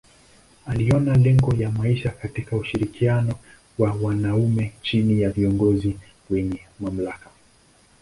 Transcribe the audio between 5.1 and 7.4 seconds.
ya viongozi wenye mamlaka.